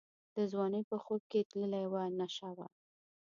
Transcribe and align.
د 0.35 0.37
ځوانۍ 0.51 0.81
په 0.89 0.95
خوب 1.03 1.21
کي 1.31 1.41
تللې 1.51 1.83
وه 1.91 2.03
نشه 2.19 2.49
وه 2.57 2.67